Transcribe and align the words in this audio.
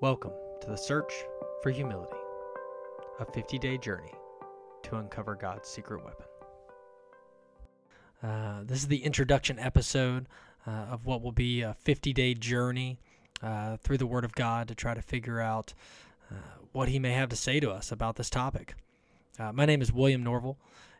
Welcome 0.00 0.32
to 0.62 0.66
the 0.66 0.76
Search 0.76 1.12
for 1.62 1.68
Humility, 1.68 2.16
a 3.18 3.24
50 3.26 3.58
day 3.58 3.76
journey 3.76 4.14
to 4.84 4.96
uncover 4.96 5.34
God's 5.34 5.68
secret 5.68 6.02
weapon. 6.02 6.24
Uh, 8.22 8.62
this 8.64 8.78
is 8.78 8.88
the 8.88 9.04
introduction 9.04 9.58
episode 9.58 10.26
uh, 10.66 10.70
of 10.90 11.04
what 11.04 11.20
will 11.20 11.32
be 11.32 11.60
a 11.60 11.74
50 11.74 12.14
day 12.14 12.32
journey 12.32 12.98
uh, 13.42 13.76
through 13.76 13.98
the 13.98 14.06
Word 14.06 14.24
of 14.24 14.32
God 14.32 14.68
to 14.68 14.74
try 14.74 14.94
to 14.94 15.02
figure 15.02 15.38
out 15.38 15.74
uh, 16.30 16.34
what 16.72 16.88
He 16.88 16.98
may 16.98 17.12
have 17.12 17.28
to 17.28 17.36
say 17.36 17.60
to 17.60 17.70
us 17.70 17.92
about 17.92 18.16
this 18.16 18.30
topic. 18.30 18.76
Uh, 19.38 19.52
my 19.52 19.66
name 19.66 19.82
is 19.82 19.92
William 19.92 20.24
Norval, 20.24 20.56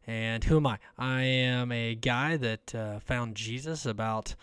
and 0.06 0.44
who 0.44 0.58
am 0.58 0.66
I? 0.66 0.78
I 0.98 1.22
am 1.22 1.72
a 1.72 1.94
guy 1.94 2.36
that 2.36 2.74
uh, 2.74 2.98
found 2.98 3.34
Jesus 3.34 3.86
about 3.86 4.34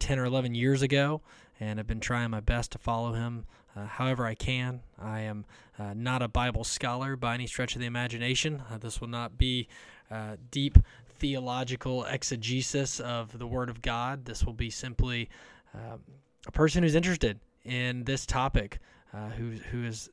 10 0.00 0.18
or 0.18 0.24
11 0.24 0.56
years 0.56 0.82
ago 0.82 1.22
and 1.64 1.78
have 1.78 1.86
been 1.86 2.00
trying 2.00 2.30
my 2.30 2.40
best 2.40 2.72
to 2.72 2.78
follow 2.78 3.12
him 3.12 3.46
uh, 3.74 3.86
however 3.86 4.26
I 4.26 4.34
can. 4.34 4.80
I 5.00 5.20
am 5.20 5.46
uh, 5.78 5.94
not 5.94 6.22
a 6.22 6.28
Bible 6.28 6.62
scholar 6.64 7.16
by 7.16 7.34
any 7.34 7.46
stretch 7.46 7.74
of 7.74 7.80
the 7.80 7.86
imagination. 7.86 8.62
Uh, 8.70 8.78
this 8.78 9.00
will 9.00 9.08
not 9.08 9.38
be 9.38 9.68
uh, 10.10 10.36
deep 10.50 10.78
theological 11.18 12.04
exegesis 12.04 13.00
of 13.00 13.38
the 13.38 13.46
Word 13.46 13.70
of 13.70 13.82
God. 13.82 14.26
This 14.26 14.44
will 14.44 14.52
be 14.52 14.70
simply 14.70 15.28
um, 15.72 16.00
a 16.46 16.52
person 16.52 16.82
who's 16.82 16.94
interested 16.94 17.40
in 17.64 18.04
this 18.04 18.26
topic, 18.26 18.78
uh, 19.14 19.30
who 19.30 19.52
who 19.70 19.84
has 19.84 20.10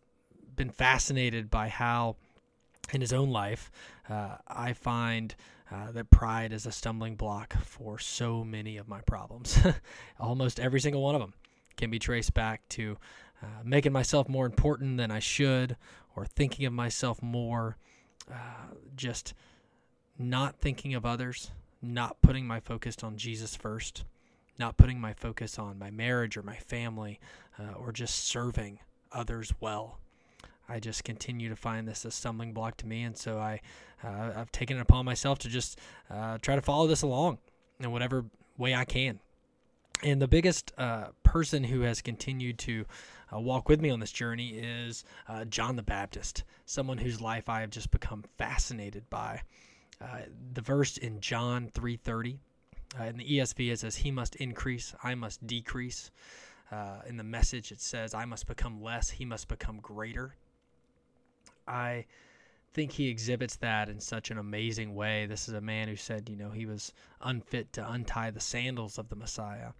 been 0.55 0.69
fascinated 0.69 1.49
by 1.49 1.67
how, 1.67 2.15
in 2.93 3.01
his 3.01 3.11
own 3.13 3.29
life, 3.29 3.71
uh, 4.09 4.37
I 4.47 4.73
find. 4.73 5.35
Uh, 5.73 5.89
that 5.89 6.09
pride 6.09 6.51
is 6.51 6.65
a 6.65 6.71
stumbling 6.71 7.15
block 7.15 7.53
for 7.63 7.97
so 7.97 8.43
many 8.43 8.75
of 8.75 8.89
my 8.89 8.99
problems. 8.99 9.57
Almost 10.19 10.59
every 10.59 10.81
single 10.81 11.01
one 11.01 11.15
of 11.15 11.21
them 11.21 11.33
can 11.81 11.89
be 11.89 11.97
traced 11.97 12.35
back 12.35 12.61
to 12.69 12.95
uh, 13.41 13.47
making 13.63 13.91
myself 13.91 14.29
more 14.29 14.45
important 14.45 14.97
than 14.97 15.09
I 15.09 15.17
should, 15.17 15.75
or 16.15 16.25
thinking 16.25 16.67
of 16.67 16.73
myself 16.73 17.23
more, 17.23 17.75
uh, 18.31 18.75
just 18.95 19.33
not 20.19 20.59
thinking 20.59 20.93
of 20.93 21.07
others, 21.07 21.49
not 21.81 22.21
putting 22.21 22.45
my 22.45 22.59
focus 22.59 22.97
on 23.01 23.17
Jesus 23.17 23.55
first, 23.55 24.05
not 24.59 24.77
putting 24.77 25.01
my 25.01 25.13
focus 25.13 25.57
on 25.57 25.79
my 25.79 25.89
marriage 25.89 26.37
or 26.37 26.43
my 26.43 26.57
family, 26.57 27.19
uh, 27.57 27.73
or 27.73 27.91
just 27.91 28.25
serving 28.25 28.77
others 29.11 29.51
well. 29.59 29.97
I 30.69 30.79
just 30.79 31.03
continue 31.03 31.49
to 31.49 31.55
find 31.55 31.87
this 31.87 32.05
a 32.05 32.11
stumbling 32.11 32.53
block 32.53 32.77
to 32.77 32.87
me, 32.87 33.01
and 33.01 33.17
so 33.17 33.39
I, 33.39 33.59
uh, 34.03 34.33
I've 34.35 34.51
taken 34.51 34.77
it 34.77 34.81
upon 34.81 35.03
myself 35.03 35.39
to 35.39 35.49
just 35.49 35.79
uh, 36.11 36.37
try 36.43 36.53
to 36.53 36.61
follow 36.61 36.85
this 36.85 37.01
along 37.01 37.39
in 37.79 37.91
whatever 37.91 38.25
way 38.55 38.75
I 38.75 38.85
can. 38.85 39.19
And 40.03 40.21
the 40.21 40.27
biggest 40.27 40.71
uh, 40.77 41.09
person 41.23 41.63
who 41.63 41.81
has 41.81 42.01
continued 42.01 42.57
to 42.59 42.85
uh, 43.33 43.39
walk 43.39 43.69
with 43.69 43.79
me 43.79 43.91
on 43.91 43.99
this 43.99 44.11
journey 44.11 44.49
is 44.49 45.03
uh, 45.27 45.45
John 45.45 45.75
the 45.75 45.83
Baptist, 45.83 46.43
someone 46.65 46.97
whose 46.97 47.21
life 47.21 47.49
I 47.49 47.61
have 47.61 47.69
just 47.69 47.91
become 47.91 48.23
fascinated 48.37 49.09
by. 49.09 49.41
Uh, 50.01 50.21
the 50.53 50.61
verse 50.61 50.97
in 50.97 51.21
John 51.21 51.69
3:30 51.75 52.39
uh, 52.99 53.03
in 53.03 53.17
the 53.17 53.37
ESV 53.37 53.71
it 53.71 53.79
says, 53.79 53.97
"He 53.97 54.09
must 54.09 54.35
increase, 54.37 54.95
I 55.03 55.13
must 55.13 55.45
decrease." 55.45 56.09
Uh, 56.71 57.01
in 57.05 57.17
the 57.17 57.23
message, 57.23 57.71
it 57.71 57.79
says, 57.79 58.15
"I 58.15 58.25
must 58.25 58.47
become 58.47 58.81
less, 58.81 59.11
he 59.11 59.25
must 59.25 59.47
become 59.47 59.79
greater." 59.79 60.35
I 61.67 62.05
think 62.73 62.93
he 62.93 63.09
exhibits 63.09 63.57
that 63.57 63.89
in 63.89 63.99
such 63.99 64.31
an 64.31 64.37
amazing 64.37 64.95
way. 64.95 65.25
This 65.25 65.47
is 65.47 65.53
a 65.53 65.61
man 65.61 65.87
who 65.87 65.95
said, 65.95 66.29
you 66.29 66.35
know, 66.35 66.49
he 66.51 66.65
was 66.65 66.93
unfit 67.21 67.73
to 67.73 67.91
untie 67.91 68.31
the 68.31 68.39
sandals 68.39 68.97
of 68.97 69.09
the 69.09 69.15
Messiah. 69.15 69.71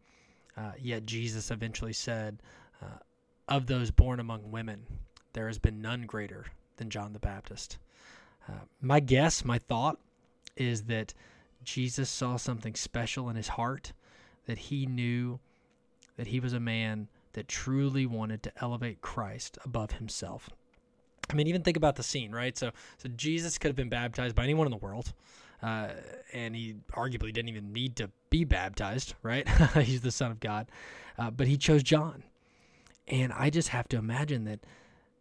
Uh, 0.58 0.72
yet 0.80 1.06
Jesus 1.06 1.52
eventually 1.52 1.94
said, 1.94 2.42
uh, 2.82 3.00
Of 3.48 3.68
those 3.68 3.92
born 3.92 4.20
among 4.20 4.52
women, 4.52 4.86
there 5.34 5.48
has 5.48 5.60
been 5.60 5.82
none 5.82 6.04
greater 6.04 6.46
than 6.78 6.90
John 6.90 7.14
the 7.14 7.20
Baptist. 7.20 7.78
Uh, 8.48 8.66
my 8.82 9.00
guess, 9.00 9.46
my 9.46 9.60
thought, 9.60 10.00
is 10.58 10.84
that 10.84 11.14
Jesus 11.64 12.10
saw 12.10 12.38
something 12.38 12.76
special 12.76 13.30
in 13.30 13.36
his 13.36 13.50
heart, 13.50 13.94
that 14.46 14.58
he 14.58 14.86
knew 14.86 15.40
that 16.18 16.28
he 16.28 16.40
was 16.40 16.54
a 16.54 16.60
man 16.60 17.08
that 17.34 17.48
truly 17.48 18.06
wanted 18.06 18.44
to 18.44 18.52
elevate 18.62 19.02
Christ 19.02 19.58
above 19.64 19.92
himself. 19.94 20.50
I 21.30 21.34
mean, 21.34 21.48
even 21.48 21.64
think 21.64 21.78
about 21.78 21.96
the 21.96 22.04
scene, 22.04 22.32
right? 22.32 22.58
So, 22.58 22.72
so 22.98 23.10
Jesus 23.16 23.58
could 23.58 23.70
have 23.70 23.76
been 23.76 23.90
baptized 23.90 24.36
by 24.36 24.44
anyone 24.44 24.68
in 24.68 24.72
the 24.72 24.78
world, 24.78 25.14
uh, 25.62 25.90
and 26.34 26.56
he 26.56 26.76
arguably 26.94 27.34
didn't 27.34 27.50
even 27.50 27.74
need 27.74 27.96
to 27.98 28.10
be 28.30 28.44
baptized, 28.44 29.16
right? 29.24 29.48
He's 29.80 30.02
the 30.02 30.12
Son 30.12 30.32
of 30.32 30.40
God, 30.40 30.68
uh, 31.18 31.32
but 31.32 31.48
he 31.48 31.58
chose 31.58 31.84
John, 31.84 32.24
and 33.08 33.34
I 33.34 33.50
just 33.50 33.70
have 33.70 33.88
to 33.90 33.98
imagine 33.98 34.46
that 34.46 34.60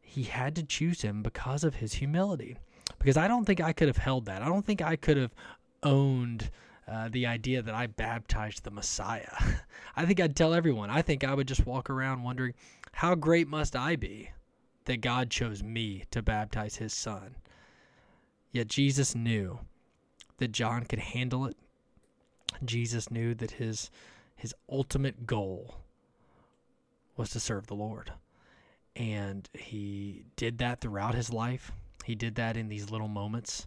he 0.01 0.25
had 0.25 0.57
to 0.57 0.63
choose 0.63 1.03
him 1.03 1.23
because 1.23 1.65
of 1.65 1.77
his 1.77 1.95
humility. 1.95 2.57
Because 2.99 3.17
I 3.17 3.29
don't 3.29 3.45
think 3.45 3.61
I 3.61 3.73
could 3.73 3.89
have 3.89 3.97
held 3.97 4.27
that. 4.27 4.43
I 4.43 4.47
don't 4.47 4.67
think 4.67 4.83
I 4.83 4.97
could 4.97 5.17
have 5.17 5.35
owned. 5.83 6.51
Uh, 6.89 7.09
the 7.13 7.25
idea 7.25 7.63
that 7.63 7.73
I 7.73 7.87
baptized 7.87 8.65
the 8.65 8.71
Messiah. 8.73 9.31
I 9.97 10.05
think 10.07 10.19
I'd 10.19 10.35
tell 10.35 10.53
everyone. 10.53 10.91
I 10.91 11.03
think 11.03 11.23
I 11.23 11.33
would 11.33 11.47
just 11.47 11.65
walk 11.65 11.89
around 11.89 12.25
wondering, 12.25 12.53
how 12.91 13.15
great 13.15 13.47
must 13.47 13.77
I 13.77 13.95
be 13.95 14.31
that 14.91 15.01
God 15.01 15.31
chose 15.31 15.63
me 15.63 16.05
to 16.11 16.23
baptize 16.23 16.77
his 16.77 16.93
son. 16.93 17.37
Yet 18.51 18.67
Jesus 18.67 19.15
knew 19.15 19.61
that 20.41 20.53
John 20.53 20.85
could 20.85 20.99
handle 20.99 21.47
it. 21.47 21.57
Jesus 22.65 23.11
knew 23.11 23.35
that 23.37 23.53
his 23.53 23.91
his 24.37 24.55
ultimate 24.71 25.27
goal 25.27 25.77
was 27.17 27.31
to 27.31 27.41
serve 27.41 27.67
the 27.67 27.75
Lord. 27.75 28.11
And 28.97 29.49
he 29.53 30.25
did 30.37 30.59
that 30.59 30.81
throughout 30.81 31.15
his 31.15 31.31
life. 31.31 31.71
He 32.05 32.15
did 32.15 32.37
that 32.37 32.57
in 32.57 32.69
these 32.69 32.91
little 32.91 33.07
moments 33.07 33.67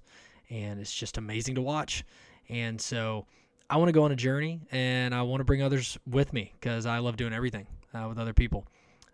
and 0.49 0.79
it's 0.79 0.93
just 0.93 1.17
amazing 1.17 1.55
to 1.55 1.61
watch. 1.61 2.03
And 2.49 2.81
so 2.81 3.27
I 3.69 3.77
want 3.77 3.89
to 3.89 3.93
go 3.93 4.03
on 4.03 4.11
a 4.11 4.15
journey 4.15 4.61
and 4.71 5.13
I 5.13 5.21
want 5.21 5.41
to 5.41 5.45
bring 5.45 5.61
others 5.61 5.97
with 6.07 6.33
me 6.33 6.51
because 6.59 6.87
I 6.87 6.97
love 6.97 7.17
doing 7.17 7.33
everything 7.33 7.67
uh, 7.93 8.07
with 8.09 8.17
other 8.17 8.33
people. 8.33 8.65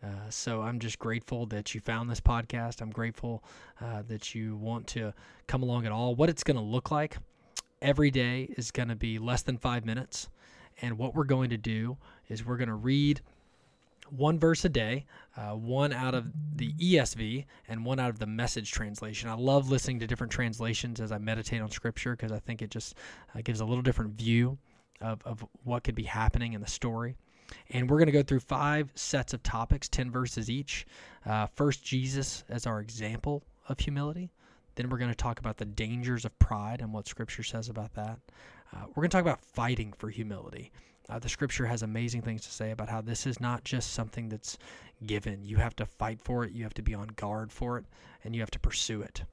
Uh, 0.02 0.30
so 0.30 0.62
I'm 0.62 0.80
just 0.80 0.98
grateful 0.98 1.46
that 1.48 1.76
you 1.76 1.82
found 1.82 2.10
this 2.10 2.22
podcast. 2.22 2.82
I'm 2.82 2.90
grateful 2.90 3.44
uh, 3.82 4.04
that 4.08 4.34
you 4.34 4.56
want 4.56 4.88
to 4.88 5.14
come 5.48 5.62
along 5.62 5.86
at 5.86 5.92
all. 5.92 6.16
What 6.16 6.30
it's 6.30 6.44
going 6.44 6.58
to 6.58 6.64
look 6.64 6.90
like 6.90 7.18
every 7.82 8.12
day 8.12 8.54
is 8.58 8.72
going 8.72 8.90
to 8.90 8.96
be 8.96 9.20
less 9.20 9.42
than 9.42 9.58
five 9.58 9.86
minutes. 9.86 10.30
And 10.82 10.98
what 10.98 11.16
we're 11.16 11.26
going 11.26 11.50
to 11.50 11.58
do 11.58 11.98
is 12.28 12.46
we're 12.46 12.58
going 12.58 12.70
to 12.70 12.76
read 12.76 13.22
one 14.10 14.40
verse 14.40 14.66
a 14.66 14.70
day, 14.70 15.06
uh, 15.38 15.52
one 15.52 15.94
out 15.94 16.16
of 16.16 16.32
the 16.56 16.74
ESV 16.74 17.46
and 17.68 17.86
one 17.86 18.00
out 18.00 18.10
of 18.10 18.20
the 18.20 18.26
message 18.26 18.72
translation. 18.72 19.30
I 19.30 19.36
love 19.36 19.70
listening 19.70 20.00
to 20.00 20.08
different 20.08 20.32
translations 20.32 21.00
as 21.00 21.12
I 21.12 21.18
meditate 21.18 21.62
on 21.62 21.70
scripture 21.70 22.16
because 22.16 22.32
I 22.32 22.40
think 22.40 22.62
it 22.62 22.72
just 22.72 22.96
uh, 23.36 23.42
gives 23.44 23.60
a 23.60 23.66
little 23.66 23.84
different 23.84 24.18
view 24.18 24.58
of, 25.02 25.22
of 25.26 25.46
what 25.64 25.84
could 25.84 25.96
be 25.96 26.04
happening 26.04 26.54
in 26.54 26.62
the 26.62 26.68
story. 26.68 27.16
And 27.72 27.90
we're 27.90 27.98
going 27.98 28.08
to 28.08 28.12
go 28.12 28.24
through 28.24 28.42
five 28.42 28.92
sets 28.96 29.34
of 29.34 29.42
topics, 29.42 29.88
10 29.90 30.12
verses 30.12 30.50
each. 30.50 30.86
Uh, 31.26 31.48
first, 31.48 31.84
Jesus 31.84 32.44
as 32.50 32.68
our 32.68 32.80
example 32.80 33.44
of 33.68 33.80
humility. 33.80 34.32
Then 34.80 34.90
we're 34.90 34.98
going 34.98 35.12
to 35.12 35.16
talk 35.16 35.40
about 35.40 35.58
the 35.58 35.66
dangers 35.66 36.24
of 36.24 36.40
pride 36.40 36.80
and 36.80 36.94
what 36.94 37.06
Scripture 37.06 37.44
says 37.44 37.68
about 37.68 37.94
that. 37.96 38.18
Uh, 38.74 38.86
we're 38.88 39.02
going 39.02 39.10
to 39.10 39.18
talk 39.18 39.24
about 39.24 39.42
fighting 39.42 39.92
for 39.92 40.10
humility. 40.10 40.72
Uh, 41.10 41.20
the 41.20 41.28
Scripture 41.28 41.66
has 41.66 41.84
amazing 41.84 42.22
things 42.22 42.44
to 42.44 42.50
say 42.50 42.72
about 42.72 42.88
how 42.88 43.02
this 43.02 43.28
is 43.28 43.42
not 43.42 43.66
just 43.66 43.92
something 43.92 44.30
that's 44.30 44.58
given. 45.06 45.44
You 45.44 45.58
have 45.58 45.76
to 45.76 45.86
fight 45.86 46.22
for 46.22 46.46
it, 46.46 46.54
you 46.54 46.64
have 46.64 46.74
to 46.76 46.82
be 46.82 46.94
on 46.94 47.08
guard 47.18 47.52
for 47.52 47.78
it, 47.78 47.84
and 48.24 48.34
you 48.34 48.40
have 48.40 48.52
to 48.52 48.60
pursue 48.60 49.02
it. 49.02 49.24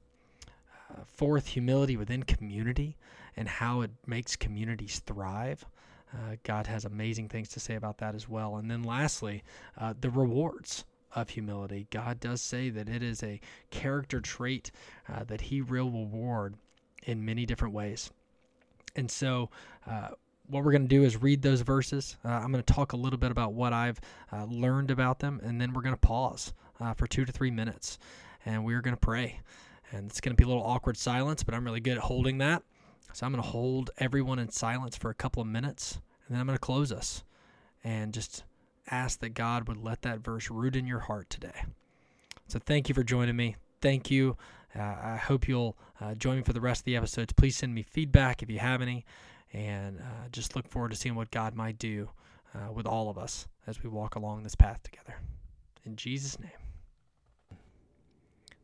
Uh, 0.91 1.03
fourth, 1.05 1.47
humility 1.47 1.95
within 1.95 2.23
community 2.23 2.97
and 3.37 3.47
how 3.47 3.79
it 3.79 3.91
makes 4.05 4.35
communities 4.35 5.01
thrive. 5.05 5.63
Uh, 6.13 6.35
God 6.43 6.67
has 6.67 6.83
amazing 6.83 7.29
things 7.29 7.47
to 7.49 7.61
say 7.61 7.75
about 7.75 7.99
that 7.99 8.15
as 8.15 8.27
well. 8.27 8.57
And 8.57 8.69
then 8.69 8.83
lastly, 8.83 9.45
uh, 9.77 9.93
the 9.97 10.09
rewards 10.09 10.83
of 11.15 11.29
humility. 11.29 11.87
God 11.91 12.19
does 12.19 12.41
say 12.41 12.69
that 12.69 12.89
it 12.89 13.01
is 13.01 13.23
a 13.23 13.39
character 13.71 14.19
trait 14.19 14.71
uh, 15.11 15.23
that 15.25 15.41
He 15.41 15.61
will 15.61 15.89
reward 15.89 16.55
in 17.03 17.25
many 17.25 17.45
different 17.45 17.73
ways. 17.73 18.11
And 18.95 19.09
so, 19.09 19.49
uh, 19.89 20.09
what 20.47 20.63
we're 20.63 20.71
going 20.71 20.87
to 20.87 20.87
do 20.87 21.03
is 21.03 21.21
read 21.21 21.41
those 21.41 21.61
verses. 21.61 22.15
Uh, 22.23 22.29
I'm 22.29 22.51
going 22.51 22.63
to 22.63 22.73
talk 22.73 22.93
a 22.93 22.97
little 22.97 23.19
bit 23.19 23.31
about 23.31 23.53
what 23.53 23.73
I've 23.73 23.99
uh, 24.31 24.45
learned 24.45 24.91
about 24.91 25.19
them, 25.19 25.41
and 25.43 25.59
then 25.59 25.73
we're 25.73 25.81
going 25.81 25.95
to 25.95 25.99
pause 25.99 26.53
for 26.95 27.07
two 27.07 27.25
to 27.25 27.31
three 27.31 27.51
minutes, 27.51 27.97
and 28.45 28.63
we're 28.63 28.81
going 28.81 28.95
to 28.95 28.99
pray. 28.99 29.41
And 29.91 30.09
it's 30.09 30.21
going 30.21 30.35
to 30.35 30.41
be 30.41 30.45
a 30.45 30.47
little 30.47 30.63
awkward 30.63 30.95
silence, 30.95 31.43
but 31.43 31.53
I'm 31.53 31.65
really 31.65 31.79
good 31.79 31.97
at 31.97 32.03
holding 32.03 32.37
that. 32.37 32.63
So 33.13 33.25
I'm 33.25 33.31
going 33.31 33.43
to 33.43 33.49
hold 33.49 33.89
everyone 33.97 34.39
in 34.39 34.49
silence 34.49 34.95
for 34.95 35.09
a 35.09 35.15
couple 35.15 35.41
of 35.41 35.47
minutes, 35.47 35.99
and 36.27 36.35
then 36.35 36.39
I'm 36.39 36.47
going 36.47 36.55
to 36.55 36.61
close 36.61 36.91
us 36.91 37.23
and 37.83 38.13
just 38.13 38.43
ask 38.89 39.19
that 39.19 39.29
God 39.29 39.67
would 39.67 39.77
let 39.77 40.01
that 40.03 40.19
verse 40.19 40.49
root 40.49 40.75
in 40.75 40.87
your 40.87 40.99
heart 40.99 41.29
today. 41.29 41.65
So 42.47 42.59
thank 42.59 42.89
you 42.89 42.95
for 42.95 43.03
joining 43.03 43.35
me. 43.35 43.55
Thank 43.81 44.09
you. 44.09 44.37
Uh, 44.77 44.81
I 44.81 45.17
hope 45.17 45.47
you'll 45.47 45.77
uh, 45.99 46.15
join 46.15 46.37
me 46.37 46.43
for 46.43 46.53
the 46.53 46.61
rest 46.61 46.81
of 46.81 46.85
the 46.85 46.95
episodes. 46.95 47.33
Please 47.33 47.55
send 47.55 47.73
me 47.73 47.83
feedback 47.83 48.41
if 48.41 48.49
you 48.49 48.59
have 48.59 48.81
any, 48.81 49.05
and 49.53 49.99
uh, 49.99 50.29
just 50.31 50.55
look 50.55 50.67
forward 50.67 50.91
to 50.91 50.97
seeing 50.97 51.15
what 51.15 51.31
God 51.31 51.55
might 51.55 51.77
do 51.77 52.09
uh, 52.53 52.71
with 52.71 52.85
all 52.85 53.09
of 53.09 53.17
us 53.17 53.47
as 53.65 53.83
we 53.83 53.89
walk 53.89 54.15
along 54.15 54.43
this 54.43 54.55
path 54.55 54.81
together. 54.83 55.15
In 55.85 55.95
Jesus' 55.95 56.39
name. 56.39 56.51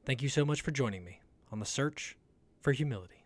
Thank 0.06 0.22
you 0.22 0.30
so 0.30 0.44
much 0.46 0.62
for 0.62 0.72
joining 0.72 1.04
me 1.04 1.22
on 1.52 1.60
the 1.60 1.66
search 1.66 2.18
for 2.62 2.74
humility. 2.74 3.23